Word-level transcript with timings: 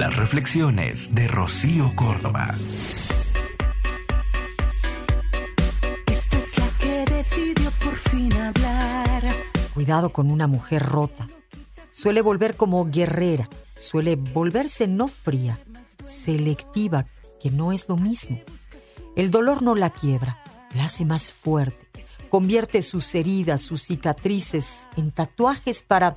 Las 0.00 0.16
reflexiones 0.16 1.14
de 1.14 1.28
Rocío 1.28 1.94
Córdoba. 1.94 2.54
Esta 6.06 6.38
es 6.38 6.58
la 6.58 6.66
que 6.80 7.04
decidió 7.04 7.70
por 7.84 7.94
fin 7.96 8.32
hablar. 8.32 9.24
Cuidado 9.74 10.08
con 10.08 10.30
una 10.30 10.46
mujer 10.46 10.84
rota. 10.84 11.28
Suele 11.92 12.22
volver 12.22 12.56
como 12.56 12.86
guerrera, 12.86 13.50
suele 13.76 14.16
volverse 14.16 14.88
no 14.88 15.06
fría, 15.06 15.58
selectiva, 16.02 17.04
que 17.38 17.50
no 17.50 17.70
es 17.70 17.86
lo 17.86 17.98
mismo. 17.98 18.40
El 19.16 19.30
dolor 19.30 19.60
no 19.60 19.74
la 19.74 19.90
quiebra, 19.90 20.42
la 20.72 20.84
hace 20.84 21.04
más 21.04 21.30
fuerte, 21.30 22.06
convierte 22.30 22.80
sus 22.80 23.14
heridas, 23.14 23.60
sus 23.60 23.82
cicatrices 23.82 24.88
en 24.96 25.10
tatuajes 25.10 25.82
para 25.82 26.14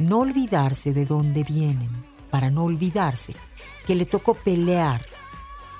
no 0.00 0.18
olvidarse 0.18 0.92
de 0.92 1.04
dónde 1.04 1.44
vienen, 1.44 1.90
para 2.30 2.50
no 2.50 2.64
olvidarse 2.64 3.34
que 3.86 3.94
le 3.94 4.06
tocó 4.06 4.34
pelear, 4.34 5.04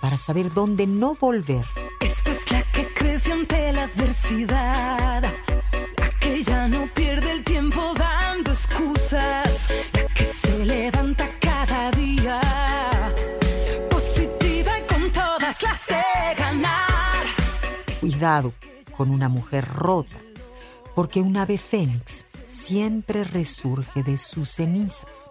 para 0.00 0.16
saber 0.16 0.52
dónde 0.52 0.86
no 0.86 1.14
volver. 1.14 1.64
Esta 2.00 2.30
es 2.30 2.50
la 2.50 2.62
que 2.62 2.86
crece 2.92 3.32
ante 3.32 3.72
la 3.72 3.84
adversidad. 3.84 5.22
La 5.22 6.10
que 6.18 6.42
ya 6.42 6.66
no 6.68 6.86
pierde 6.94 7.30
el 7.30 7.44
tiempo 7.44 7.92
dando 7.96 8.50
excusas. 8.50 9.68
La 9.92 10.04
que 10.14 10.24
se 10.24 10.64
levanta 10.64 11.28
cada 11.40 11.90
día. 11.92 12.40
Positiva 13.90 14.72
y 14.78 14.92
con 14.92 15.12
todas 15.12 15.62
las 15.62 15.86
de 15.86 16.34
ganar. 16.38 17.24
Cuidado 18.00 18.52
con 18.96 19.10
una 19.10 19.28
mujer 19.28 19.68
rota, 19.68 20.18
porque 20.94 21.20
un 21.20 21.36
ave 21.36 21.58
fénix 21.58 22.26
siempre 22.46 23.24
resurge 23.24 24.02
de 24.02 24.18
sus 24.18 24.48
cenizas. 24.50 25.30